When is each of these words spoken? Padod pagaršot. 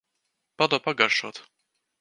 Padod 0.61 0.83
pagaršot. 0.89 1.45